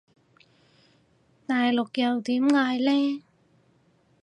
[1.45, 3.23] 大陸又點嗌呢？